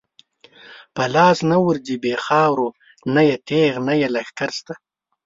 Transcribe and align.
په 0.95 1.03
لاس 1.15 1.37
نه 1.51 1.57
ورځی 1.65 1.95
بی 2.03 2.13
خاورو، 2.25 2.67
نه 3.13 3.21
یی 3.27 3.37
تیغ 3.47 3.73
نه 3.87 3.93
یی 3.99 4.07
لښکر 4.15 4.49
شته 4.57 4.73